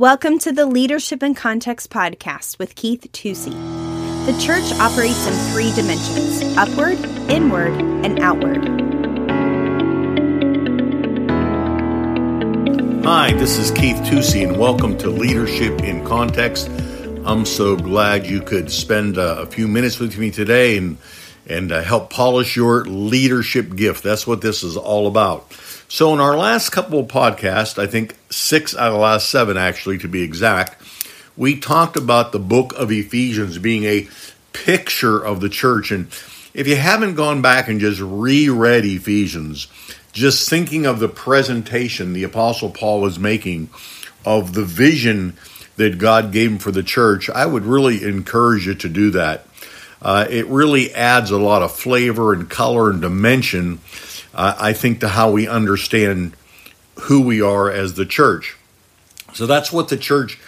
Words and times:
Welcome 0.00 0.38
to 0.38 0.52
the 0.52 0.64
Leadership 0.64 1.22
in 1.22 1.34
Context 1.34 1.90
podcast 1.90 2.58
with 2.58 2.74
Keith 2.74 3.06
Tusey. 3.12 3.52
The 4.24 4.32
church 4.40 4.72
operates 4.80 5.26
in 5.26 5.52
three 5.52 5.70
dimensions 5.74 6.42
upward, 6.56 6.98
inward, 7.30 7.74
and 8.02 8.18
outward. 8.20 8.64
Hi, 13.04 13.34
this 13.34 13.58
is 13.58 13.70
Keith 13.72 13.98
Tusey, 13.98 14.48
and 14.48 14.58
welcome 14.58 14.96
to 14.96 15.10
Leadership 15.10 15.82
in 15.82 16.02
Context. 16.06 16.70
I'm 17.26 17.44
so 17.44 17.76
glad 17.76 18.24
you 18.24 18.40
could 18.40 18.72
spend 18.72 19.18
uh, 19.18 19.40
a 19.40 19.46
few 19.46 19.68
minutes 19.68 19.98
with 19.98 20.16
me 20.16 20.30
today 20.30 20.78
and 20.78 20.96
and 21.46 21.72
uh, 21.72 21.82
help 21.82 22.08
polish 22.08 22.56
your 22.56 22.86
leadership 22.86 23.76
gift. 23.76 24.02
That's 24.02 24.26
what 24.26 24.40
this 24.40 24.62
is 24.62 24.78
all 24.78 25.08
about. 25.08 25.52
So, 25.92 26.14
in 26.14 26.20
our 26.20 26.36
last 26.36 26.70
couple 26.70 27.00
of 27.00 27.08
podcasts, 27.08 27.76
I 27.76 27.88
think 27.88 28.14
six 28.30 28.76
out 28.76 28.86
of 28.86 28.92
the 28.92 29.00
last 29.00 29.28
seven, 29.28 29.56
actually, 29.56 29.98
to 29.98 30.08
be 30.08 30.22
exact, 30.22 30.80
we 31.36 31.58
talked 31.58 31.96
about 31.96 32.30
the 32.30 32.38
book 32.38 32.72
of 32.78 32.92
Ephesians 32.92 33.58
being 33.58 33.82
a 33.82 34.06
picture 34.52 35.18
of 35.18 35.40
the 35.40 35.48
church. 35.48 35.90
And 35.90 36.06
if 36.54 36.68
you 36.68 36.76
haven't 36.76 37.16
gone 37.16 37.42
back 37.42 37.66
and 37.66 37.80
just 37.80 38.00
reread 38.00 38.84
Ephesians, 38.84 39.66
just 40.12 40.48
thinking 40.48 40.86
of 40.86 41.00
the 41.00 41.08
presentation 41.08 42.12
the 42.12 42.22
Apostle 42.22 42.70
Paul 42.70 43.00
was 43.00 43.18
making 43.18 43.68
of 44.24 44.54
the 44.54 44.64
vision 44.64 45.36
that 45.74 45.98
God 45.98 46.30
gave 46.30 46.52
him 46.52 46.58
for 46.58 46.70
the 46.70 46.84
church, 46.84 47.28
I 47.28 47.46
would 47.46 47.64
really 47.64 48.04
encourage 48.04 48.64
you 48.64 48.76
to 48.76 48.88
do 48.88 49.10
that. 49.10 49.44
Uh, 50.00 50.24
it 50.30 50.46
really 50.46 50.94
adds 50.94 51.32
a 51.32 51.38
lot 51.38 51.62
of 51.62 51.72
flavor 51.72 52.32
and 52.32 52.48
color 52.48 52.90
and 52.90 53.02
dimension 53.02 53.80
uh, 54.34 54.54
I 54.58 54.72
think, 54.72 55.00
to 55.00 55.08
how 55.08 55.30
we 55.30 55.48
understand 55.48 56.34
who 57.02 57.20
we 57.20 57.40
are 57.40 57.70
as 57.70 57.94
the 57.94 58.06
church. 58.06 58.56
So 59.32 59.46
that's 59.46 59.72
what 59.72 59.88
the 59.88 59.96
church 59.96 60.38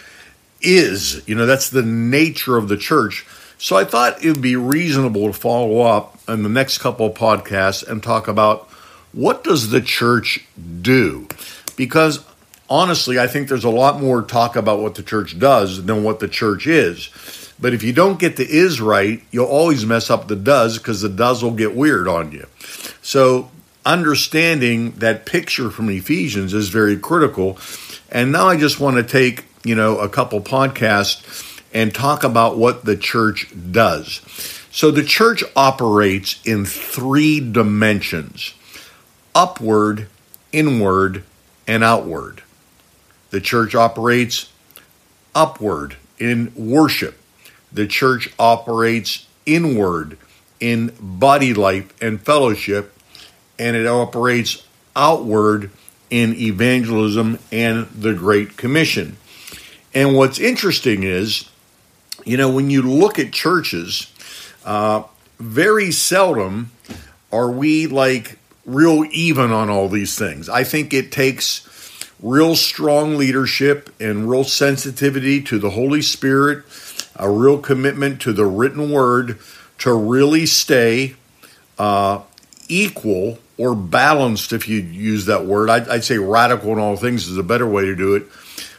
is. 0.61 1.27
You 1.27 1.35
know, 1.35 1.45
that's 1.45 1.69
the 1.69 1.83
nature 1.83 2.57
of 2.57 2.67
the 2.67 2.77
church. 2.77 3.25
So 3.57 3.77
I 3.77 3.85
thought 3.85 4.23
it 4.23 4.27
would 4.29 4.41
be 4.41 4.55
reasonable 4.55 5.27
to 5.27 5.33
follow 5.33 5.81
up 5.81 6.17
in 6.27 6.43
the 6.43 6.49
next 6.49 6.79
couple 6.79 7.05
of 7.05 7.13
podcasts 7.13 7.87
and 7.87 8.03
talk 8.03 8.27
about 8.27 8.69
what 9.13 9.43
does 9.43 9.69
the 9.69 9.81
church 9.81 10.45
do? 10.81 11.27
Because 11.75 12.25
honestly, 12.69 13.19
I 13.19 13.27
think 13.27 13.47
there's 13.47 13.63
a 13.63 13.69
lot 13.69 14.01
more 14.01 14.21
talk 14.21 14.55
about 14.55 14.79
what 14.79 14.95
the 14.95 15.03
church 15.03 15.39
does 15.39 15.85
than 15.85 16.03
what 16.03 16.19
the 16.19 16.27
church 16.27 16.67
is. 16.67 17.09
But 17.59 17.73
if 17.73 17.83
you 17.83 17.93
don't 17.93 18.19
get 18.19 18.35
the 18.35 18.45
is 18.49 18.81
right, 18.81 19.21
you'll 19.31 19.45
always 19.45 19.85
mess 19.85 20.09
up 20.09 20.27
the 20.27 20.35
does 20.35 20.77
because 20.77 21.01
the 21.01 21.09
does 21.09 21.43
will 21.43 21.51
get 21.51 21.75
weird 21.75 22.07
on 22.07 22.31
you. 22.31 22.47
So 23.01 23.51
understanding 23.85 24.91
that 24.93 25.25
picture 25.25 25.69
from 25.69 25.89
Ephesians 25.89 26.53
is 26.53 26.69
very 26.69 26.97
critical. 26.97 27.57
And 28.09 28.31
now 28.31 28.47
I 28.47 28.57
just 28.57 28.79
want 28.79 28.97
to 28.97 29.03
take, 29.03 29.45
you 29.63 29.75
know, 29.75 29.97
a 29.97 30.09
couple 30.09 30.41
podcasts 30.41 31.61
and 31.73 31.93
talk 31.93 32.23
about 32.23 32.57
what 32.57 32.85
the 32.85 32.95
church 32.95 33.51
does. 33.71 34.21
So 34.71 34.91
the 34.91 35.03
church 35.03 35.43
operates 35.55 36.41
in 36.45 36.65
three 36.65 37.39
dimensions 37.39 38.53
upward, 39.35 40.07
inward, 40.51 41.23
and 41.67 41.83
outward. 41.83 42.43
The 43.31 43.41
church 43.41 43.73
operates 43.73 44.51
upward 45.33 45.95
in 46.19 46.53
worship. 46.55 47.17
The 47.71 47.87
church 47.87 48.31
operates 48.37 49.27
inward 49.45 50.17
in 50.59 50.93
body 50.99 51.53
life 51.53 51.93
and 52.01 52.21
fellowship 52.21 52.93
and 53.59 53.75
it 53.75 53.87
operates 53.87 54.65
outward 54.95 55.71
in 56.09 56.35
evangelism 56.35 57.39
and 57.51 57.87
the 57.87 58.13
Great 58.13 58.57
Commission. 58.57 59.17
And 59.93 60.15
what's 60.15 60.39
interesting 60.39 61.03
is, 61.03 61.49
you 62.25 62.37
know, 62.37 62.51
when 62.51 62.69
you 62.69 62.81
look 62.81 63.19
at 63.19 63.31
churches, 63.31 64.11
uh, 64.65 65.03
very 65.39 65.91
seldom 65.91 66.71
are 67.31 67.51
we 67.51 67.87
like 67.87 68.37
real 68.65 69.05
even 69.11 69.51
on 69.51 69.69
all 69.69 69.89
these 69.89 70.17
things. 70.17 70.49
I 70.49 70.63
think 70.63 70.93
it 70.93 71.11
takes 71.11 71.67
real 72.21 72.55
strong 72.55 73.17
leadership 73.17 73.89
and 73.99 74.29
real 74.29 74.43
sensitivity 74.43 75.41
to 75.41 75.59
the 75.59 75.71
Holy 75.71 76.01
Spirit, 76.01 76.63
a 77.15 77.29
real 77.29 77.57
commitment 77.57 78.21
to 78.21 78.33
the 78.33 78.45
written 78.45 78.91
word 78.91 79.37
to 79.79 79.93
really 79.93 80.45
stay 80.45 81.15
uh, 81.77 82.21
equal 82.69 83.39
or 83.57 83.75
balanced, 83.75 84.53
if 84.53 84.67
you 84.67 84.79
use 84.79 85.25
that 85.25 85.45
word. 85.45 85.69
I'd, 85.69 85.87
I'd, 85.87 86.03
say 86.03 86.17
radical 86.17 86.71
in 86.71 86.79
all 86.79 86.95
things 86.95 87.27
is 87.27 87.37
a 87.37 87.43
better 87.43 87.67
way 87.67 87.85
to 87.85 87.95
do 87.95 88.15
it. 88.15 88.25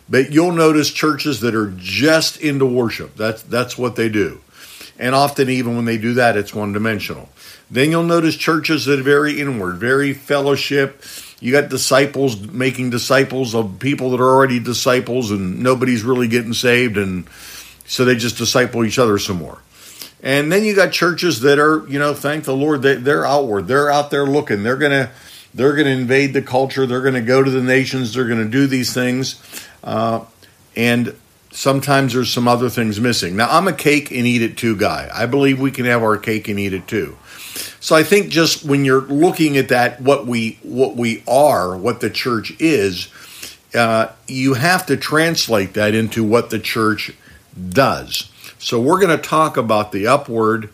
But 0.08 0.32
you'll 0.32 0.52
notice 0.52 0.90
churches 0.90 1.40
that 1.40 1.54
are 1.54 1.72
just 1.76 2.38
into 2.38 2.66
worship. 2.66 3.16
That's 3.16 3.42
that's 3.42 3.78
what 3.78 3.96
they 3.96 4.08
do, 4.08 4.40
and 4.98 5.14
often 5.14 5.48
even 5.48 5.76
when 5.76 5.86
they 5.86 5.96
do 5.96 6.14
that, 6.14 6.36
it's 6.36 6.54
one 6.54 6.72
dimensional. 6.72 7.30
Then 7.70 7.90
you'll 7.90 8.02
notice 8.02 8.36
churches 8.36 8.84
that 8.84 9.00
are 9.00 9.02
very 9.02 9.40
inward, 9.40 9.76
very 9.76 10.12
fellowship. 10.12 11.02
You 11.40 11.52
got 11.52 11.70
disciples 11.70 12.38
making 12.38 12.90
disciples 12.90 13.54
of 13.54 13.78
people 13.78 14.10
that 14.10 14.20
are 14.20 14.28
already 14.28 14.60
disciples, 14.60 15.30
and 15.30 15.62
nobody's 15.62 16.02
really 16.02 16.28
getting 16.28 16.52
saved, 16.52 16.98
and 16.98 17.26
so 17.86 18.04
they 18.04 18.14
just 18.14 18.36
disciple 18.36 18.84
each 18.84 18.98
other 18.98 19.18
some 19.18 19.38
more. 19.38 19.58
And 20.24 20.50
then 20.50 20.64
you 20.64 20.74
got 20.74 20.90
churches 20.90 21.40
that 21.40 21.58
are, 21.58 21.86
you 21.86 21.98
know, 21.98 22.14
thank 22.14 22.44
the 22.44 22.56
Lord, 22.56 22.80
they, 22.80 22.94
they're 22.94 23.26
outward. 23.26 23.68
They're 23.68 23.90
out 23.90 24.10
there 24.10 24.24
looking. 24.24 24.62
They're 24.62 24.78
gonna 24.78 25.10
they're 25.52 25.74
gonna 25.76 25.90
invade 25.90 26.32
the 26.32 26.40
culture. 26.40 26.86
They're 26.86 27.02
gonna 27.02 27.20
go 27.20 27.42
to 27.42 27.50
the 27.50 27.62
nations. 27.62 28.14
They're 28.14 28.26
gonna 28.26 28.46
do 28.46 28.66
these 28.66 28.94
things. 28.94 29.38
Uh, 29.84 30.24
and 30.74 31.14
sometimes 31.52 32.14
there's 32.14 32.32
some 32.32 32.48
other 32.48 32.70
things 32.70 32.98
missing. 32.98 33.36
Now 33.36 33.50
I'm 33.50 33.68
a 33.68 33.72
cake 33.74 34.10
and 34.10 34.26
eat 34.26 34.40
it 34.40 34.56
too 34.56 34.76
guy. 34.76 35.10
I 35.12 35.26
believe 35.26 35.60
we 35.60 35.70
can 35.70 35.84
have 35.84 36.02
our 36.02 36.16
cake 36.16 36.48
and 36.48 36.58
eat 36.58 36.72
it 36.72 36.88
too. 36.88 37.18
So 37.80 37.94
I 37.94 38.02
think 38.02 38.30
just 38.30 38.64
when 38.64 38.86
you're 38.86 39.02
looking 39.02 39.58
at 39.58 39.68
that, 39.68 40.00
what 40.00 40.26
we 40.26 40.58
what 40.62 40.96
we 40.96 41.22
are, 41.28 41.76
what 41.76 42.00
the 42.00 42.08
church 42.08 42.50
is, 42.58 43.08
uh, 43.74 44.08
you 44.26 44.54
have 44.54 44.86
to 44.86 44.96
translate 44.96 45.74
that 45.74 45.94
into 45.94 46.24
what 46.24 46.48
the 46.48 46.58
church 46.58 47.12
does. 47.68 48.30
So 48.58 48.80
we're 48.80 49.00
going 49.00 49.16
to 49.16 49.22
talk 49.22 49.56
about 49.56 49.92
the 49.92 50.06
upward, 50.06 50.70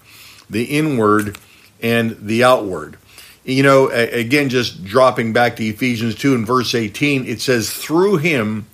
the 0.49 0.65
inward, 0.65 1.39
and 1.83 2.17
the 2.21 2.45
outward. 2.45 2.97
You 3.45 3.63
know, 3.63 3.89
again, 3.89 4.49
just 4.49 4.85
dropping 4.85 5.33
back 5.33 5.57
to 5.57 5.65
Ephesians 5.65 6.15
2 6.15 6.35
and 6.35 6.47
verse 6.47 6.75
18, 6.75 7.27
it 7.27 7.41
says, 7.41 7.73
Through 7.73 8.19
him, 8.19 8.67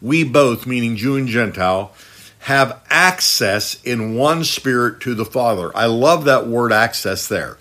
we 0.00 0.24
both, 0.24 0.66
meaning 0.66 0.96
Jew 0.96 1.16
and 1.16 1.28
Gentile, 1.28 1.92
have 2.40 2.80
access 2.90 3.82
in 3.84 4.16
one 4.16 4.44
spirit 4.44 5.00
to 5.00 5.14
the 5.14 5.24
Father. 5.24 5.74
I 5.74 5.86
love 5.86 6.24
that 6.26 6.46
word 6.46 6.72
access 6.72 7.26
there. 7.26 7.56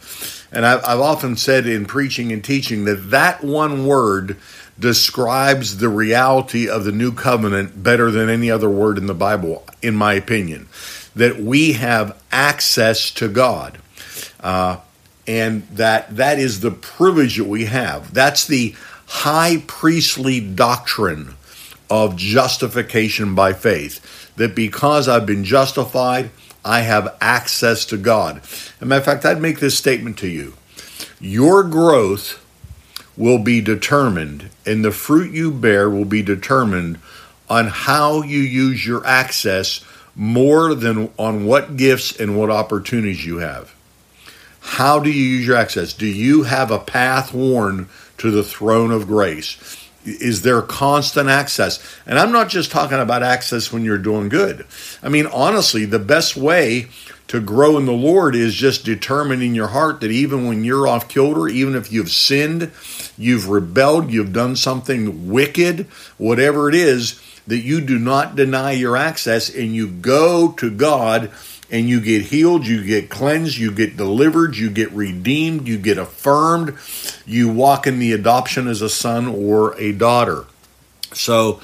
And 0.52 0.66
I've, 0.66 1.00
often 1.00 1.36
said 1.36 1.66
in 1.66 1.86
preaching 1.86 2.32
and 2.32 2.44
teaching 2.44 2.86
that 2.86 3.10
that 3.10 3.44
one 3.44 3.88
word 3.88 4.38
describes 4.80 5.78
the 5.78 5.90
reality 5.90 6.68
of 6.68 6.84
the 6.84 6.92
new 6.92 7.12
covenant 7.12 7.84
better 7.84 8.12
than 8.12 8.30
any 8.30 8.50
other 8.50 8.70
word 8.70 8.98
in 8.98 9.08
the 9.08 9.14
Bible, 9.14 9.64
in 9.82 9.96
my 9.96 10.14
opinion. 10.14 10.68
That 11.16 11.40
we 11.40 11.74
have 11.74 12.20
access 12.32 13.12
to 13.12 13.28
God. 13.28 13.78
Uh, 14.40 14.78
and 15.28 15.66
that 15.70 16.16
that 16.18 16.40
is 16.40 16.60
the 16.60 16.72
privilege 16.72 17.38
that 17.38 17.48
we 17.48 17.66
have. 17.66 18.14
That's 18.14 18.46
the 18.46 18.76
high 19.06 19.64
priestly 19.68 20.40
doctrine 20.40 21.36
of 21.90 22.16
justification 22.16 23.36
by 23.36 23.54
faith. 23.54 24.32
That 24.36 24.56
because 24.56 25.08
I've 25.08 25.26
been 25.26 25.44
justified, 25.44 26.32
I 26.66 26.82
have 26.82 27.16
access 27.22 27.86
to 27.86 27.98
God. 27.98 28.38
As 28.38 28.74
a 28.82 28.86
matter 28.86 29.00
of 29.00 29.06
fact, 29.06 29.26
I'd 29.26 29.42
make 29.42 29.60
this 29.60 29.78
statement 29.78 30.18
to 30.20 30.28
you. 30.28 30.56
Your 31.20 31.64
growth 31.64 32.43
will 33.16 33.40
be 33.40 33.62
determined, 33.62 34.50
and 34.66 34.84
the 34.84 34.92
fruit 34.92 35.34
you 35.34 35.52
bear 35.52 35.90
will 35.90 36.06
be 36.06 36.22
determined 36.22 37.00
on 37.50 37.68
how 37.68 38.22
you 38.22 38.40
use 38.40 38.86
your 38.86 39.06
access 39.06 39.84
more 40.16 40.74
than 40.74 41.10
on 41.18 41.46
what 41.46 41.78
gifts 41.78 42.20
and 42.20 42.38
what 42.38 42.50
opportunities 42.50 43.26
you 43.26 43.38
have. 43.38 43.74
How 44.60 45.00
do 45.00 45.12
you 45.12 45.24
use 45.24 45.48
your 45.48 45.58
access? 45.58 45.94
Do 45.94 46.08
you 46.08 46.44
have 46.44 46.72
a 46.72 46.80
path 46.80 47.34
worn 47.34 47.90
to 48.20 48.32
the 48.32 48.44
throne 48.44 48.92
of 48.92 49.08
grace? 49.08 49.58
Is 50.06 50.42
there 50.42 50.62
constant 50.62 51.30
access? 51.30 51.80
And 52.06 52.18
I'm 52.18 52.32
not 52.32 52.50
just 52.50 52.72
talking 52.72 53.00
about 53.00 53.24
access 53.24 53.72
when 53.72 53.84
you're 53.84 53.98
doing 53.98 54.30
good. 54.30 54.66
I 55.02 55.10
mean, 55.10 55.28
honestly, 55.28 55.86
the 55.86 56.00
best 56.00 56.36
way 56.36 56.88
to 57.34 57.40
grow 57.40 57.80
in 57.80 57.88
the 57.88 57.92
Lord 57.92 58.36
is 58.36 58.54
just 58.54 58.86
determining 58.86 59.56
your 59.56 59.70
heart 59.70 60.02
that 60.02 60.12
even 60.12 60.48
when 60.48 60.64
you're 60.64 60.88
off 60.88 61.10
kilter, 61.10 61.48
even 61.48 61.74
if 61.74 61.92
you've 61.92 62.12
sinned, 62.12 62.72
you've 63.18 63.50
rebelled, 63.50 64.12
you've 64.12 64.32
done 64.32 64.56
something 64.56 65.32
wicked, 65.32 65.88
whatever 66.20 66.70
it 66.70 66.76
is, 66.76 67.20
that 67.48 67.58
you 67.58 67.82
do 67.82 67.98
not 67.98 68.36
deny 68.36 68.74
your 68.74 68.96
access 68.96 69.50
and 69.50 69.74
you 69.74 69.88
go 69.88 70.52
to 70.52 70.70
God 70.70 71.32
and 71.72 71.90
you 71.90 72.00
get 72.02 72.26
healed, 72.26 72.68
you 72.68 72.86
get 72.86 73.10
cleansed, 73.10 73.58
you 73.58 73.72
get 73.72 73.98
delivered, 73.98 74.56
you 74.56 74.70
get 74.70 74.92
redeemed, 74.92 75.68
you 75.68 75.80
get 75.80 75.98
affirmed, 75.98 76.78
you 77.26 77.52
walk 77.52 77.88
in 77.88 77.98
the 77.98 78.14
adoption 78.14 78.68
as 78.68 78.84
a 78.84 78.90
son 78.90 79.26
or 79.28 79.76
a 79.80 79.92
daughter. 79.92 80.46
So, 81.14 81.62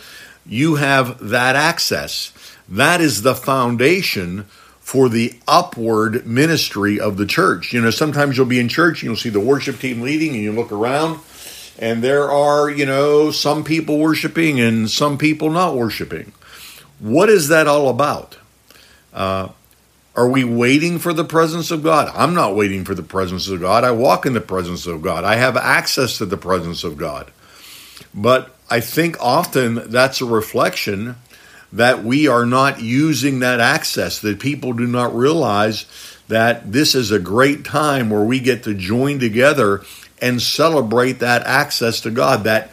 you 0.47 0.77
have 0.77 1.29
that 1.29 1.55
access. 1.55 2.33
That 2.67 3.01
is 3.01 3.21
the 3.21 3.35
foundation 3.35 4.47
for 4.89 5.07
the 5.07 5.31
upward 5.47 6.25
ministry 6.25 6.99
of 6.99 7.15
the 7.15 7.25
church. 7.27 7.73
You 7.73 7.79
know, 7.79 7.91
sometimes 7.91 8.35
you'll 8.35 8.47
be 8.47 8.59
in 8.59 8.67
church 8.67 9.03
and 9.03 9.09
you'll 9.09 9.17
see 9.17 9.29
the 9.29 9.39
worship 9.39 9.77
team 9.77 10.01
leading 10.01 10.33
and 10.33 10.41
you 10.41 10.51
look 10.51 10.71
around 10.71 11.19
and 11.77 12.03
there 12.03 12.31
are, 12.31 12.71
you 12.71 12.87
know, 12.87 13.29
some 13.29 13.63
people 13.63 13.99
worshiping 13.99 14.59
and 14.59 14.89
some 14.89 15.19
people 15.19 15.51
not 15.51 15.75
worshiping. 15.75 16.31
What 16.97 17.29
is 17.29 17.49
that 17.49 17.67
all 17.67 17.89
about? 17.89 18.37
Uh, 19.13 19.49
are 20.15 20.27
we 20.27 20.43
waiting 20.43 20.97
for 20.97 21.13
the 21.13 21.23
presence 21.23 21.69
of 21.69 21.83
God? 21.83 22.11
I'm 22.15 22.33
not 22.33 22.55
waiting 22.55 22.83
for 22.83 22.95
the 22.95 23.03
presence 23.03 23.47
of 23.47 23.61
God. 23.61 23.83
I 23.83 23.91
walk 23.91 24.25
in 24.25 24.33
the 24.33 24.41
presence 24.41 24.87
of 24.87 25.03
God. 25.03 25.23
I 25.23 25.35
have 25.35 25.55
access 25.55 26.17
to 26.17 26.25
the 26.25 26.35
presence 26.35 26.83
of 26.83 26.97
God. 26.97 27.29
But 28.11 28.55
I 28.71 28.79
think 28.79 29.17
often 29.19 29.91
that's 29.91 30.19
a 30.19 30.25
reflection 30.25 31.15
that 31.71 32.03
we 32.03 32.27
are 32.27 32.45
not 32.45 32.81
using 32.81 33.39
that 33.39 33.59
access, 33.59 34.19
that 34.19 34.39
people 34.39 34.73
do 34.73 34.87
not 34.87 35.15
realize 35.15 35.85
that 36.27 36.71
this 36.71 36.95
is 36.95 37.11
a 37.11 37.19
great 37.19 37.63
time 37.63 38.09
where 38.09 38.23
we 38.23 38.39
get 38.39 38.63
to 38.63 38.73
join 38.73 39.19
together 39.19 39.83
and 40.21 40.41
celebrate 40.41 41.19
that 41.19 41.43
access 41.43 42.01
to 42.01 42.11
God, 42.11 42.43
that, 42.43 42.71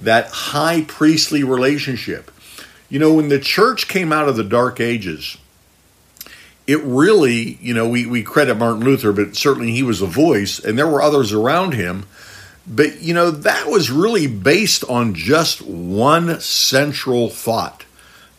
that 0.00 0.28
high 0.28 0.82
priestly 0.82 1.42
relationship. 1.42 2.30
You 2.88 2.98
know, 2.98 3.14
when 3.14 3.28
the 3.28 3.40
church 3.40 3.88
came 3.88 4.12
out 4.12 4.28
of 4.28 4.36
the 4.36 4.44
Dark 4.44 4.80
Ages, 4.80 5.36
it 6.66 6.80
really, 6.82 7.58
you 7.60 7.74
know, 7.74 7.88
we, 7.88 8.06
we 8.06 8.22
credit 8.22 8.56
Martin 8.56 8.84
Luther, 8.84 9.12
but 9.12 9.36
certainly 9.36 9.72
he 9.72 9.82
was 9.82 10.00
a 10.00 10.06
voice, 10.06 10.58
and 10.58 10.78
there 10.78 10.88
were 10.88 11.02
others 11.02 11.32
around 11.32 11.74
him. 11.74 12.06
But, 12.66 13.02
you 13.02 13.12
know, 13.12 13.30
that 13.30 13.66
was 13.66 13.90
really 13.90 14.26
based 14.26 14.84
on 14.84 15.14
just 15.14 15.60
one 15.60 16.40
central 16.40 17.28
thought 17.28 17.84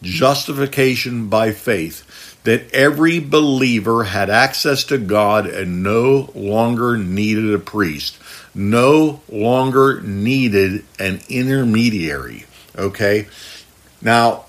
justification 0.05 1.27
by 1.27 1.51
faith, 1.51 2.39
that 2.43 2.71
every 2.71 3.19
believer 3.19 4.05
had 4.05 4.29
access 4.29 4.83
to 4.85 4.97
God 4.97 5.47
and 5.47 5.83
no 5.83 6.31
longer 6.35 6.95
needed 6.95 7.53
a 7.53 7.59
priest, 7.59 8.17
no 8.53 9.21
longer 9.29 10.01
needed 10.01 10.85
an 10.99 11.21
intermediary. 11.27 12.45
Okay? 12.77 13.27
Now, 14.01 14.45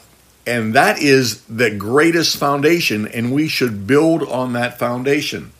and 0.46 0.74
that 0.74 1.00
is 1.00 1.40
the 1.42 1.70
greatest 1.70 2.36
foundation, 2.36 3.08
and 3.08 3.32
we 3.32 3.48
should 3.48 3.86
build 3.86 4.22
on 4.22 4.52
that 4.52 4.78
foundation. 4.78 5.52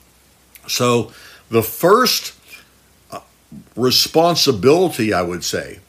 So, 0.69 1.13
the 1.49 1.63
first 1.63 2.35
uh, 3.11 3.21
responsibility, 3.75 5.13
I 5.13 5.23
would 5.23 5.43
say, 5.43 5.81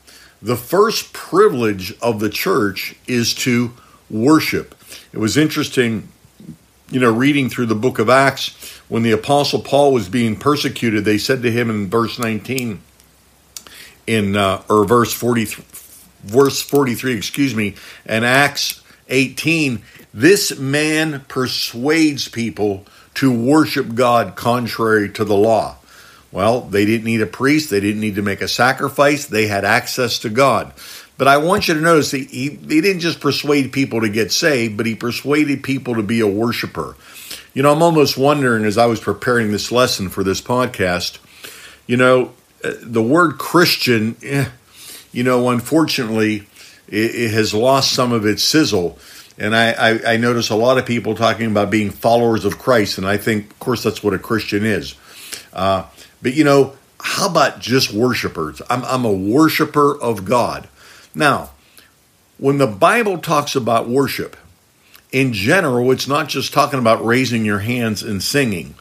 the 0.42 0.56
first 0.56 1.14
privilege 1.14 1.98
of 2.00 2.20
the 2.20 2.30
church 2.30 2.96
is 3.08 3.34
to 3.36 3.74
worship. 4.10 4.76
It 5.14 5.18
was 5.18 5.38
interesting, 5.38 6.08
you 6.90 7.00
know, 7.00 7.12
reading 7.12 7.50
through 7.50 7.68
the 7.68 7.76
book 7.76 8.00
of 8.00 8.10
Acts, 8.10 8.56
when 8.88 9.04
the 9.04 9.12
Apostle 9.12 9.62
Paul 9.62 9.94
was 9.94 10.10
being 10.10 10.36
persecuted, 10.36 11.06
they 11.06 11.18
said 11.18 11.42
to 11.44 11.52
him 11.52 11.70
in 11.70 11.90
verse 11.90 12.20
19, 12.20 12.82
in 14.06 14.36
uh, 14.36 14.64
or 14.70 14.86
verse 14.86 15.14
40, 15.14 15.46
verse 16.24 16.62
43, 16.62 17.16
excuse 17.16 17.54
me, 17.54 17.76
and 18.06 18.26
Acts 18.26 18.82
18, 19.10 19.82
this 20.14 20.58
man 20.58 21.26
persuades 21.28 22.28
people 22.28 22.86
to 23.16 23.32
worship 23.32 23.96
God 23.96 24.36
contrary 24.36 25.10
to 25.10 25.26
the 25.26 25.36
law. 25.36 25.77
Well, 26.38 26.62
they 26.62 26.86
didn't 26.86 27.06
need 27.06 27.22
a 27.22 27.26
priest, 27.26 27.72
they 27.72 27.80
didn't 27.80 28.00
need 28.00 28.14
to 28.18 28.22
make 28.22 28.42
a 28.42 28.48
sacrifice, 28.48 29.26
they 29.26 29.48
had 29.48 29.66
access 29.66 30.20
to 30.20 30.30
God. 30.30 30.72
But 31.18 31.28
I 31.28 31.38
want 31.38 31.68
you 31.68 31.74
to 31.74 31.82
notice 31.82 32.12
he, 32.12 32.26
he, 32.26 32.50
he 32.50 32.80
didn't 32.80 33.00
just 33.00 33.20
persuade 33.20 33.72
people 33.74 34.02
to 34.02 34.08
get 34.08 34.32
saved, 34.32 34.78
but 34.78 34.86
he 34.86 34.94
persuaded 34.94 35.64
people 35.64 35.96
to 35.96 36.04
be 36.04 36.20
a 36.20 36.28
worshiper. 36.28 36.96
You 37.56 37.64
know, 37.64 37.72
I'm 37.74 37.82
almost 37.82 38.20
wondering 38.20 38.66
as 38.66 38.78
I 38.78 38.86
was 38.86 39.00
preparing 39.00 39.52
this 39.52 39.72
lesson 39.72 40.10
for 40.10 40.24
this 40.24 40.40
podcast, 40.40 41.18
you 41.88 41.98
know, 41.98 42.34
uh, 42.64 42.74
the 42.84 43.02
word 43.02 43.40
Christian, 43.40 44.16
eh, 44.22 44.48
you 45.12 45.24
know, 45.24 45.50
unfortunately, 45.50 46.46
it, 46.88 47.16
it 47.16 47.32
has 47.32 47.52
lost 47.52 47.94
some 47.94 48.12
of 48.12 48.28
its 48.28 48.44
sizzle. 48.44 49.00
And 49.40 49.56
I, 49.56 49.72
I, 49.72 50.14
I, 50.14 50.18
notice 50.18 50.52
a 50.52 50.56
lot 50.56 50.78
of 50.78 50.86
people 50.86 51.16
talking 51.16 51.50
about 51.50 51.72
being 51.72 51.90
followers 51.90 52.46
of 52.46 52.60
Christ, 52.60 53.00
and 53.00 53.08
I 53.08 53.18
think, 53.18 53.50
of 53.50 53.60
course, 53.60 53.82
that's 53.82 54.04
what 54.04 54.14
a 54.14 54.20
Christian 54.20 54.64
is. 54.64 54.94
Uh, 55.54 55.86
but 56.22 56.34
you 56.34 56.44
know, 56.44 56.74
how 57.00 57.30
about 57.30 57.60
just 57.60 57.94
worshipers? 57.94 58.62
I'm, 58.70 58.84
I'm 58.86 59.06
a 59.06 59.12
worshiper 59.12 60.00
of 60.00 60.26
God. 60.26 60.68
Now, 61.14 61.52
when 62.38 62.58
the 62.58 62.68
Bible 62.68 63.18
talks 63.18 63.56
about 63.56 63.90
worship, 63.90 64.38
in 65.12 65.34
general, 65.34 65.92
it's 65.92 66.08
not 66.08 66.28
just 66.28 66.54
talking 66.54 66.80
about 66.80 67.04
raising 67.04 67.46
your 67.46 67.60
hands 67.60 68.04
and 68.04 68.22
singing. 68.22 68.76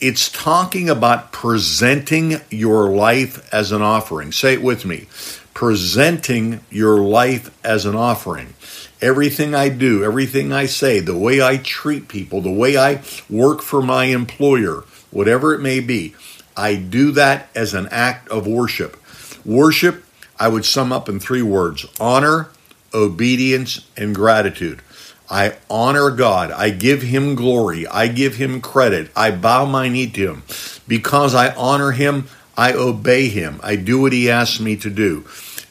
It's 0.00 0.28
talking 0.28 0.90
about 0.90 1.32
presenting 1.32 2.40
your 2.50 2.90
life 2.90 3.48
as 3.52 3.72
an 3.72 3.82
offering. 3.82 4.32
Say 4.32 4.54
it 4.54 4.62
with 4.62 4.84
me 4.84 5.06
presenting 5.54 6.60
your 6.70 6.98
life 6.98 7.50
as 7.64 7.84
an 7.86 7.94
offering. 7.94 8.54
Everything 9.02 9.54
I 9.54 9.68
do, 9.68 10.04
everything 10.04 10.52
I 10.52 10.66
say, 10.66 11.00
the 11.00 11.18
way 11.18 11.42
I 11.42 11.58
treat 11.58 12.08
people, 12.08 12.40
the 12.40 12.52
way 12.52 12.76
I 12.78 13.02
work 13.28 13.60
for 13.60 13.82
my 13.82 14.04
employer, 14.04 14.84
whatever 15.10 15.52
it 15.52 15.60
may 15.60 15.80
be, 15.80 16.14
I 16.56 16.76
do 16.76 17.10
that 17.12 17.48
as 17.54 17.74
an 17.74 17.88
act 17.90 18.28
of 18.28 18.46
worship. 18.46 18.96
Worship, 19.44 20.04
I 20.38 20.48
would 20.48 20.64
sum 20.64 20.92
up 20.92 21.08
in 21.08 21.18
three 21.18 21.42
words 21.42 21.84
honor, 22.00 22.50
obedience, 22.94 23.86
and 23.96 24.14
gratitude. 24.14 24.82
I 25.28 25.56
honor 25.70 26.10
God. 26.10 26.50
I 26.50 26.70
give 26.70 27.00
him 27.00 27.34
glory. 27.34 27.86
I 27.86 28.08
give 28.08 28.36
him 28.36 28.60
credit. 28.60 29.10
I 29.16 29.30
bow 29.30 29.64
my 29.64 29.88
knee 29.88 30.10
to 30.10 30.34
him. 30.34 30.42
Because 30.86 31.34
I 31.34 31.54
honor 31.54 31.92
him, 31.92 32.28
I 32.56 32.74
obey 32.74 33.28
him. 33.28 33.58
I 33.62 33.76
do 33.76 34.00
what 34.00 34.12
he 34.12 34.30
asks 34.30 34.60
me 34.60 34.76
to 34.76 34.90
do. 34.90 35.24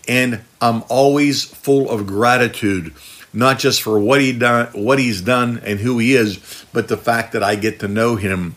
And 0.08 0.42
I'm 0.60 0.84
always 0.90 1.44
full 1.44 1.92
of 1.92 2.08
gratitude, 2.08 2.94
not 3.34 3.60
just 3.60 3.82
for 3.82 4.00
what 4.00 4.22
he 4.22 4.34
done, 4.34 4.68
what 4.74 5.00
he's 5.00 5.22
done 5.22 5.62
and 5.66 5.80
who 5.80 6.00
he 6.00 6.16
is, 6.16 6.66
but 6.74 6.88
the 6.88 6.98
fact 6.98 7.34
that 7.34 7.44
I 7.44 7.56
get 7.56 7.80
to 7.80 7.88
know 7.88 8.16
him 8.16 8.56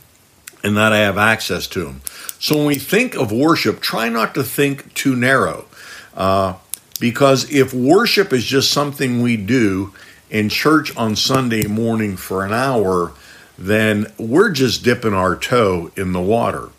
and 0.62 0.76
that 0.76 0.92
I 0.92 0.98
have 0.98 1.18
access 1.18 1.66
to 1.68 1.86
him. 1.86 2.00
So 2.38 2.56
when 2.56 2.66
we 2.66 2.76
think 2.76 3.14
of 3.14 3.30
worship, 3.30 3.80
try 3.80 4.08
not 4.08 4.34
to 4.34 4.42
think 4.42 4.92
too 4.94 5.14
narrow. 5.14 5.66
Uh, 6.14 6.54
because 7.00 7.50
if 7.50 7.74
worship 7.74 8.32
is 8.32 8.44
just 8.44 8.70
something 8.70 9.20
we 9.20 9.36
do 9.36 9.92
in 10.30 10.48
church 10.48 10.96
on 10.96 11.16
Sunday 11.16 11.66
morning 11.66 12.16
for 12.16 12.44
an 12.44 12.52
hour, 12.52 13.12
then 13.58 14.12
we're 14.18 14.50
just 14.50 14.84
dipping 14.84 15.14
our 15.14 15.36
toe 15.36 15.90
in 15.96 16.12
the 16.12 16.20
water. 16.20 16.70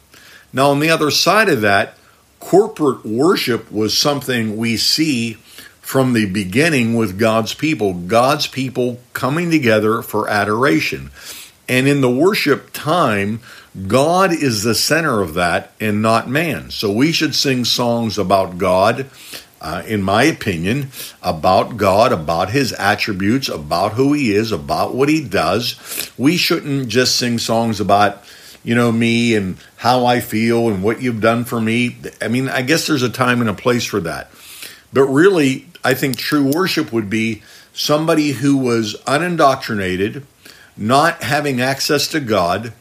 Now, 0.52 0.72
on 0.72 0.80
the 0.80 0.90
other 0.90 1.12
side 1.12 1.50
of 1.50 1.62
that, 1.62 1.98
corporate 2.40 3.06
worship 3.06 3.72
was 3.72 3.98
something 3.98 4.58
we 4.58 4.78
see 4.78 5.38
from 5.86 6.14
the 6.14 6.26
beginning 6.26 6.96
with 6.96 7.20
God's 7.20 7.54
people, 7.54 7.94
God's 7.94 8.48
people 8.48 9.00
coming 9.14 9.52
together 9.52 10.02
for 10.02 10.28
adoration. 10.28 11.12
And 11.70 11.88
in 11.88 12.02
the 12.02 12.10
worship 12.10 12.72
time, 12.74 13.40
God 13.88 14.34
is 14.34 14.64
the 14.64 14.74
center 14.74 15.22
of 15.22 15.36
that 15.36 15.74
and 15.80 16.02
not 16.02 16.28
man. 16.28 16.72
So 16.72 16.92
we 16.92 17.12
should 17.12 17.36
sing 17.36 17.66
songs 17.66 18.18
about 18.18 18.58
God, 18.58 19.12
uh, 19.62 19.84
in 19.86 20.02
my 20.02 20.24
opinion, 20.24 20.90
about 21.22 21.78
God, 21.78 22.12
about 22.12 22.50
his 22.50 22.74
attributes, 22.74 23.48
about 23.48 23.94
who 23.94 24.14
he 24.14 24.34
is, 24.34 24.52
about 24.52 24.96
what 24.96 25.08
he 25.08 25.24
does. 25.24 26.12
We 26.18 26.36
shouldn't 26.36 26.88
just 26.88 27.16
sing 27.16 27.38
songs 27.38 27.80
about 27.80 28.24
you 28.64 28.74
know, 28.74 28.92
me 28.92 29.36
and 29.36 29.58
how 29.76 30.08
I 30.08 30.20
feel 30.20 30.68
and 30.68 30.82
what 30.82 31.00
you've 31.00 31.22
done 31.22 31.46
for 31.46 31.62
me. 31.62 31.96
I 32.20 32.28
mean, 32.28 32.50
I 32.50 32.64
guess 32.64 32.88
there's 32.88 33.04
a 33.04 33.10
time 33.10 33.40
and 33.42 33.50
a 33.52 33.54
place 33.54 33.86
for 33.86 34.00
that. 34.00 34.32
But 34.96 35.08
really, 35.08 35.68
I 35.84 35.94
think 35.94 36.18
true 36.18 36.50
worship 36.56 36.94
would 36.94 37.10
be 37.10 37.44
somebody 37.74 38.32
who 38.32 38.56
was 38.56 38.96
unindoctrinated, 39.06 40.26
not 40.78 41.22
having 41.22 41.60
access 41.60 42.08
to 42.08 42.22
God, 42.22 42.72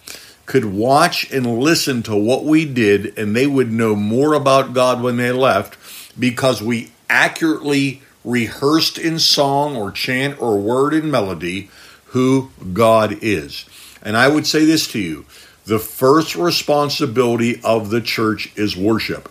could 0.46 0.64
watch 0.64 1.28
and 1.32 1.58
listen 1.58 2.04
to 2.04 2.14
what 2.14 2.44
we 2.44 2.66
did, 2.66 3.18
and 3.18 3.34
they 3.34 3.48
would 3.48 3.72
know 3.72 3.96
more 3.96 4.34
about 4.34 4.74
God 4.74 5.02
when 5.02 5.16
they 5.16 5.32
left 5.32 5.76
because 6.16 6.62
we 6.62 6.92
accurately 7.10 8.00
rehearsed 8.24 8.96
in 8.96 9.18
song 9.18 9.74
or 9.76 9.90
chant 9.90 10.40
or 10.40 10.56
word 10.60 10.94
and 10.94 11.10
melody 11.10 11.68
who 12.06 12.50
God 12.72 13.18
is. 13.22 13.64
And 14.02 14.16
I 14.16 14.28
would 14.28 14.46
say 14.46 14.64
this 14.64 14.86
to 14.92 15.00
you 15.00 15.24
the 15.66 15.80
first 15.80 16.36
responsibility 16.36 17.60
of 17.64 17.90
the 17.90 18.00
church 18.00 18.52
is 18.54 18.76
worship. 18.76 19.28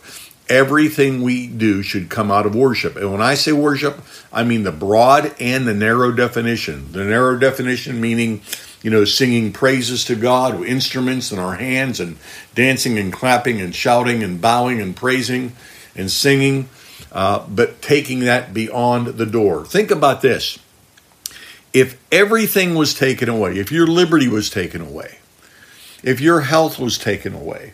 Everything 0.49 1.21
we 1.21 1.47
do 1.47 1.81
should 1.81 2.09
come 2.09 2.29
out 2.29 2.45
of 2.45 2.53
worship. 2.53 2.95
And 2.95 3.11
when 3.11 3.21
I 3.21 3.35
say 3.35 3.53
worship, 3.53 4.01
I 4.31 4.43
mean 4.43 4.63
the 4.63 4.71
broad 4.71 5.33
and 5.39 5.67
the 5.67 5.73
narrow 5.73 6.11
definition. 6.11 6.91
The 6.91 7.05
narrow 7.05 7.37
definition 7.39 8.01
meaning, 8.01 8.41
you 8.81 8.91
know, 8.91 9.05
singing 9.05 9.53
praises 9.53 10.03
to 10.05 10.15
God 10.15 10.59
with 10.59 10.67
instruments 10.67 11.31
in 11.31 11.39
our 11.39 11.55
hands 11.55 11.99
and 11.99 12.17
dancing 12.55 12.97
and 12.99 13.11
clapping 13.11 13.61
and 13.61 13.73
shouting 13.73 14.21
and 14.21 14.41
bowing 14.41 14.81
and 14.81 14.95
praising 14.95 15.55
and 15.95 16.11
singing. 16.11 16.69
uh, 17.13 17.45
but 17.47 17.81
taking 17.81 18.21
that 18.21 18.53
beyond 18.53 19.07
the 19.07 19.25
door. 19.25 19.65
Think 19.65 19.91
about 19.91 20.21
this. 20.21 20.57
If 21.71 21.99
everything 22.11 22.75
was 22.75 22.93
taken 22.93 23.29
away, 23.29 23.57
if 23.57 23.71
your 23.71 23.87
liberty 23.87 24.27
was 24.27 24.49
taken 24.49 24.81
away, 24.81 25.19
if 26.03 26.19
your 26.19 26.41
health 26.41 26.79
was 26.79 26.97
taken 26.97 27.33
away, 27.33 27.73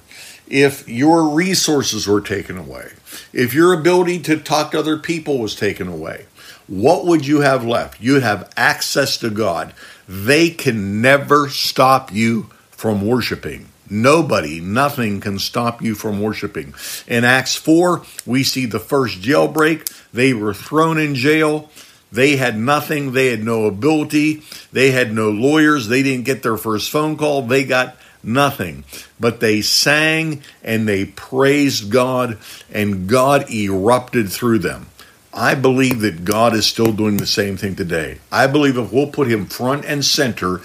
if 0.50 0.88
your 0.88 1.30
resources 1.30 2.08
were 2.08 2.22
taken 2.22 2.58
away, 2.58 2.92
if 3.34 3.54
your 3.54 3.74
ability 3.74 4.20
to 4.20 4.38
talk 4.38 4.72
to 4.72 4.80
other 4.80 4.98
people 4.98 5.40
was 5.40 5.56
taken 5.56 5.88
away, 5.88 6.26
what 6.68 7.06
would 7.06 7.26
you 7.26 7.42
have 7.42 7.66
left? 7.66 8.02
You'd 8.02 8.24
have 8.24 8.52
access 8.56 9.18
to 9.18 9.30
God. 9.30 9.74
They 10.08 10.50
can 10.50 11.02
never 11.02 11.50
stop 11.50 12.12
you 12.12 12.50
from 12.72 13.06
worshiping. 13.06 13.70
Nobody, 13.90 14.60
nothing 14.60 15.20
can 15.20 15.40
stop 15.40 15.82
you 15.82 15.96
from 15.96 16.22
worshiping. 16.22 16.76
In 17.08 17.24
Acts 17.24 17.56
4, 17.56 18.04
we 18.26 18.44
see 18.44 18.68
the 18.68 18.80
first 18.80 19.20
jailbreak. 19.20 19.92
They 20.14 20.34
were 20.34 20.54
thrown 20.54 21.00
in 21.00 21.16
jail. 21.16 21.70
They 22.12 22.36
had 22.36 22.58
nothing. 22.58 23.14
They 23.14 23.28
had 23.28 23.44
no 23.44 23.66
ability. 23.66 24.44
They 24.72 24.92
had 24.92 25.12
no 25.12 25.30
lawyers. 25.30 25.88
They 25.88 26.04
didn't 26.04 26.26
get 26.26 26.44
their 26.44 26.58
first 26.58 26.92
phone 26.92 27.18
call. 27.18 27.42
They 27.42 27.64
got 27.64 27.96
nothing. 28.24 28.84
But 29.20 29.40
they 29.40 29.62
sang 29.62 30.42
and 30.64 30.88
they 30.88 31.06
praised 31.06 31.92
God, 31.92 32.38
and 32.72 33.08
God 33.08 33.52
erupted 33.52 34.30
through 34.30 34.60
them. 34.60 34.88
I 35.34 35.56
believe 35.56 36.02
that 36.02 36.26
God 36.26 36.56
is 36.56 36.66
still 36.66 36.92
doing 36.92 37.18
the 37.18 37.28
same 37.28 37.56
thing 37.56 37.76
today. 37.76 38.20
I 38.32 38.48
believe 38.48 38.78
if 38.78 38.92
we'll 38.92 39.12
put 39.12 39.28
Him 39.28 39.46
front 39.46 39.86
and 39.86 40.04
center 40.04 40.62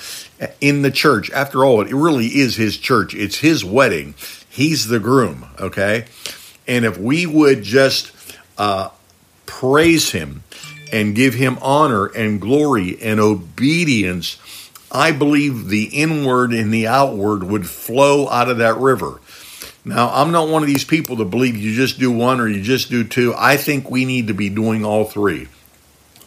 in 0.60 0.82
the 0.82 0.90
church, 0.90 1.30
after 1.32 1.64
all, 1.64 1.82
it 1.82 1.92
really 1.92 2.26
is 2.26 2.56
His 2.56 2.78
church, 2.78 3.14
it's 3.14 3.38
His 3.38 3.64
wedding. 3.64 4.14
He's 4.48 4.86
the 4.86 5.00
groom, 5.00 5.46
okay? 5.60 6.06
And 6.66 6.84
if 6.84 6.96
we 6.96 7.26
would 7.26 7.62
just 7.62 8.12
uh, 8.56 8.88
praise 9.46 10.12
Him 10.12 10.42
and 10.92 11.14
give 11.14 11.34
Him 11.34 11.58
honor 11.60 12.06
and 12.06 12.40
glory 12.40 13.00
and 13.02 13.20
obedience, 13.20 14.38
I 14.94 15.10
believe 15.10 15.68
the 15.68 15.86
inward 15.86 16.52
and 16.52 16.72
the 16.72 16.86
outward 16.86 17.42
would 17.42 17.68
flow 17.68 18.28
out 18.28 18.48
of 18.48 18.58
that 18.58 18.76
river. 18.76 19.20
Now, 19.84 20.08
I'm 20.10 20.30
not 20.30 20.48
one 20.48 20.62
of 20.62 20.68
these 20.68 20.84
people 20.84 21.16
that 21.16 21.26
believe 21.26 21.56
you 21.56 21.74
just 21.74 21.98
do 21.98 22.12
one 22.12 22.40
or 22.40 22.48
you 22.48 22.62
just 22.62 22.90
do 22.90 23.02
two. 23.02 23.34
I 23.36 23.56
think 23.56 23.90
we 23.90 24.04
need 24.04 24.28
to 24.28 24.34
be 24.34 24.48
doing 24.48 24.84
all 24.84 25.04
three. 25.04 25.48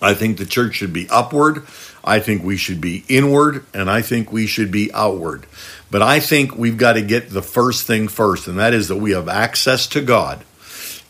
I 0.01 0.13
think 0.13 0.37
the 0.37 0.45
church 0.45 0.75
should 0.75 0.93
be 0.93 1.09
upward. 1.09 1.65
I 2.03 2.19
think 2.19 2.43
we 2.43 2.57
should 2.57 2.81
be 2.81 3.03
inward. 3.07 3.65
And 3.73 3.89
I 3.89 4.01
think 4.01 4.31
we 4.31 4.45
should 4.45 4.69
be 4.69 4.91
outward. 4.93 5.47
But 5.89 6.01
I 6.01 6.19
think 6.19 6.55
we've 6.55 6.77
got 6.77 6.93
to 6.93 7.01
get 7.01 7.29
the 7.29 7.41
first 7.41 7.87
thing 7.87 8.09
first, 8.09 8.47
and 8.47 8.59
that 8.59 8.73
is 8.73 8.89
that 8.89 8.97
we 8.97 9.11
have 9.11 9.29
access 9.29 9.87
to 9.87 10.01
God 10.01 10.43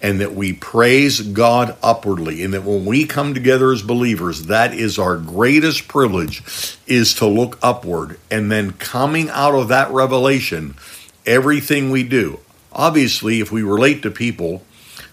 and 0.02 0.22
that 0.22 0.34
we 0.34 0.54
praise 0.54 1.22
God 1.22 1.76
upwardly 1.82 2.44
and 2.44 2.54
that 2.54 2.64
when 2.64 2.86
we 2.86 3.06
come 3.06 3.34
together 3.34 3.72
as 3.72 3.82
believers 3.82 4.44
that 4.44 4.74
is 4.74 5.00
our 5.00 5.18
greatest 5.18 5.88
privilege 5.88 6.78
is 6.86 7.16
to 7.16 7.26
look 7.26 7.58
upward. 7.62 8.20
And 8.30 8.52
then 8.52 8.72
coming 8.74 9.30
out 9.30 9.56
of 9.56 9.70
that 9.70 9.92
revelation 9.92 10.76
everything 11.26 11.92
we 11.92 12.04
do 12.04 12.40
obviously 12.72 13.42
if 13.42 13.52
we 13.52 13.62
relate 13.62 14.02
to 14.04 14.12
people 14.12 14.64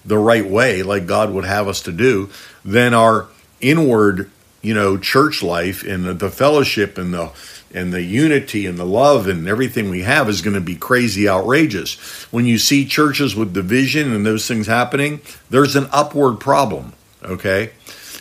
the 0.04 0.18
right 0.18 0.48
way 0.48 0.82
like 0.82 1.06
God 1.06 1.32
would 1.32 1.44
have 1.44 1.66
us 1.66 1.80
to 1.82 1.92
do 1.92 2.30
then 2.64 2.94
our 2.94 3.26
inward 3.60 4.30
you 4.62 4.74
know 4.74 4.96
church 4.96 5.42
life 5.42 5.82
and 5.82 6.18
the, 6.18 6.30
fellowship 6.30 6.98
and 6.98 7.12
the 7.12 7.30
and 7.74 7.92
the 7.92 8.02
unity 8.02 8.66
and 8.66 8.78
the 8.78 8.86
love 8.86 9.26
and 9.26 9.46
everything 9.48 9.90
we 9.90 10.02
have 10.02 10.28
is 10.28 10.40
going 10.40 10.54
to 10.54 10.60
be 10.60 10.76
crazy 10.76 11.28
outrageous. 11.28 11.98
When 12.32 12.46
you 12.46 12.56
see 12.56 12.86
churches 12.86 13.34
with 13.34 13.52
division 13.52 14.12
and 14.12 14.24
those 14.24 14.46
things 14.46 14.66
happening, 14.66 15.20
there's 15.50 15.76
an 15.76 15.88
upward 15.92 16.40
problem, 16.40 16.92
okay? 17.22 17.72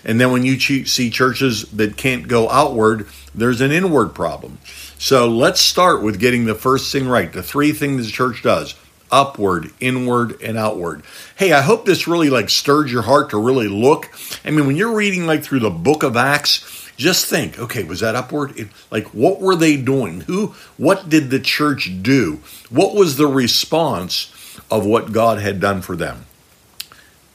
And 0.04 0.20
then 0.20 0.32
when 0.32 0.44
you 0.44 0.60
see 0.60 1.10
churches 1.10 1.64
that 1.72 1.96
can't 1.96 2.28
go 2.28 2.50
outward, 2.50 3.08
there's 3.34 3.62
an 3.62 3.72
inward 3.72 4.10
problem. 4.10 4.58
So 4.98 5.30
let's 5.30 5.62
start 5.62 6.02
with 6.02 6.20
getting 6.20 6.46
the 6.46 6.56
first 6.56 6.92
thing 6.92 7.08
right. 7.08 7.32
The 7.32 7.44
three 7.44 7.72
things 7.72 8.06
the 8.06 8.12
church 8.12 8.44
does 8.44 8.76
upward, 9.12 9.72
inward, 9.80 10.42
and 10.42 10.58
outward. 10.58 11.04
Hey, 11.36 11.54
I 11.54 11.62
hope 11.62 11.86
this 11.86 12.08
really 12.08 12.32
like 12.32 12.50
stirred 12.50 12.90
your 12.90 13.04
heart 13.04 13.30
to 13.30 13.38
really 13.38 13.68
look. 13.68 14.10
I 14.44 14.50
mean, 14.50 14.66
when 14.66 14.76
you're 14.76 14.96
reading 14.96 15.28
like 15.28 15.44
through 15.44 15.60
the 15.60 15.70
book 15.70 16.02
of 16.02 16.18
Acts, 16.18 16.83
just 16.98 17.26
think, 17.26 17.58
okay, 17.58 17.84
was 17.84 18.02
that 18.02 18.16
upward? 18.16 18.70
Like, 18.92 19.08
what 19.08 19.42
were 19.42 19.56
they 19.56 19.78
doing? 19.78 20.22
Who, 20.22 20.54
what 20.78 21.10
did 21.10 21.30
the 21.30 21.40
church 21.40 21.90
do? 22.02 22.40
What 22.70 22.96
was 22.96 23.18
the 23.18 23.28
response 23.28 24.32
of 24.70 24.86
what 24.86 25.12
God 25.12 25.40
had 25.40 25.60
done 25.60 25.82
for 25.82 25.96
them? 25.96 26.26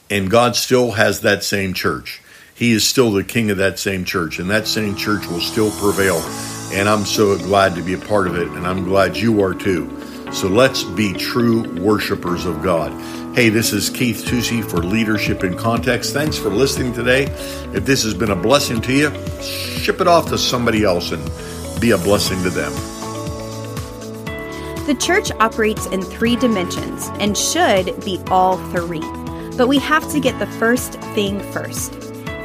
And 0.09 0.29
God 0.29 0.55
still 0.55 0.91
has 0.91 1.21
that 1.21 1.43
same 1.43 1.73
church. 1.73 2.21
He 2.55 2.71
is 2.71 2.87
still 2.87 3.11
the 3.11 3.23
king 3.23 3.51
of 3.51 3.57
that 3.57 3.79
same 3.79 4.03
church, 4.05 4.39
and 4.39 4.49
that 4.49 4.67
same 4.67 4.95
church 4.95 5.27
will 5.27 5.39
still 5.39 5.71
prevail. 5.71 6.17
And 6.73 6.89
I'm 6.89 7.05
so 7.05 7.37
glad 7.37 7.75
to 7.75 7.81
be 7.81 7.93
a 7.93 7.97
part 7.97 8.27
of 8.27 8.35
it, 8.35 8.47
and 8.49 8.67
I'm 8.67 8.83
glad 8.83 9.15
you 9.15 9.41
are 9.41 9.53
too. 9.53 9.85
So 10.31 10.47
let's 10.47 10.83
be 10.83 11.13
true 11.13 11.63
worshipers 11.81 12.45
of 12.45 12.61
God. 12.61 12.91
Hey, 13.35 13.49
this 13.49 13.73
is 13.73 13.89
Keith 13.89 14.25
Tusey 14.25 14.63
for 14.63 14.77
Leadership 14.77 15.43
in 15.43 15.57
Context. 15.57 16.13
Thanks 16.13 16.37
for 16.37 16.49
listening 16.49 16.93
today. 16.93 17.23
If 17.73 17.85
this 17.85 18.03
has 18.03 18.13
been 18.13 18.29
a 18.29 18.35
blessing 18.35 18.79
to 18.81 18.93
you, 18.93 19.41
ship 19.41 19.99
it 19.99 20.07
off 20.07 20.29
to 20.29 20.37
somebody 20.37 20.83
else 20.83 21.11
and 21.11 21.81
be 21.81 21.91
a 21.91 21.97
blessing 21.97 22.41
to 22.43 22.49
them. 22.51 22.71
The 24.85 24.95
church 24.99 25.31
operates 25.39 25.87
in 25.87 26.03
three 26.03 26.35
dimensions 26.35 27.09
and 27.19 27.37
should 27.37 28.03
be 28.05 28.21
all 28.27 28.57
three. 28.71 29.01
But 29.57 29.67
we 29.67 29.79
have 29.79 30.09
to 30.11 30.19
get 30.19 30.37
the 30.39 30.47
first 30.47 30.93
thing 31.15 31.39
first. 31.51 31.93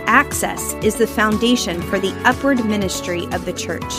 Access 0.06 0.72
is 0.82 0.96
the 0.96 1.06
foundation 1.06 1.80
for 1.82 1.98
the 1.98 2.12
upward 2.24 2.64
ministry 2.64 3.24
of 3.32 3.44
the 3.44 3.52
church. 3.52 3.92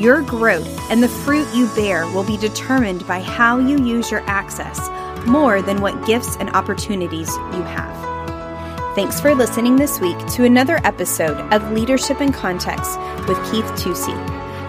Your 0.00 0.22
growth 0.22 0.90
and 0.90 1.02
the 1.02 1.10
fruit 1.10 1.46
you 1.54 1.68
bear 1.74 2.06
will 2.06 2.24
be 2.24 2.38
determined 2.38 3.06
by 3.06 3.20
how 3.20 3.58
you 3.58 3.84
use 3.84 4.10
your 4.10 4.22
access 4.26 4.88
more 5.26 5.60
than 5.60 5.82
what 5.82 6.06
gifts 6.06 6.38
and 6.38 6.48
opportunities 6.56 7.28
you 7.52 7.62
have. 7.64 8.94
Thanks 8.94 9.20
for 9.20 9.34
listening 9.34 9.76
this 9.76 10.00
week 10.00 10.16
to 10.28 10.44
another 10.44 10.80
episode 10.84 11.36
of 11.52 11.72
Leadership 11.72 12.22
in 12.22 12.32
Context 12.32 12.98
with 13.28 13.36
Keith 13.52 13.66
Tusey. 13.76 14.16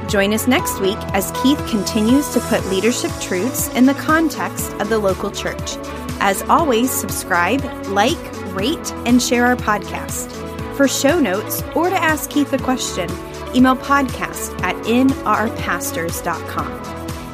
Join 0.09 0.33
us 0.33 0.47
next 0.47 0.81
week 0.81 0.99
as 1.13 1.31
Keith 1.41 1.65
continues 1.69 2.27
to 2.33 2.41
put 2.41 2.65
leadership 2.65 3.11
truths 3.21 3.69
in 3.69 3.85
the 3.85 3.93
context 3.93 4.73
of 4.81 4.89
the 4.89 4.99
local 4.99 5.31
church. 5.31 5.77
As 6.19 6.41
always, 6.49 6.91
subscribe, 6.91 7.63
like, 7.87 8.19
rate, 8.53 8.91
and 9.05 9.21
share 9.21 9.45
our 9.45 9.55
podcast. 9.55 10.29
For 10.75 10.89
show 10.89 11.21
notes 11.21 11.63
or 11.73 11.89
to 11.89 11.95
ask 11.95 12.29
Keith 12.29 12.51
a 12.51 12.57
question, 12.57 13.09
email 13.55 13.75
podcast 13.75 14.59
at 14.61 14.75
nrpastors.com. 14.85 16.81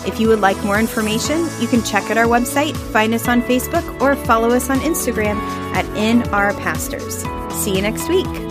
If 0.05 0.19
you 0.19 0.29
would 0.29 0.39
like 0.39 0.57
more 0.63 0.79
information, 0.79 1.47
you 1.59 1.67
can 1.67 1.83
check 1.83 2.09
out 2.09 2.17
our 2.17 2.25
website, 2.25 2.77
find 2.77 3.13
us 3.13 3.27
on 3.27 3.41
Facebook, 3.41 3.99
or 4.01 4.15
follow 4.15 4.51
us 4.51 4.69
on 4.69 4.79
Instagram 4.79 5.37
at 5.75 5.85
nrpastors. 5.95 7.25
See 7.51 7.75
you 7.75 7.81
next 7.81 8.07
week. 8.07 8.46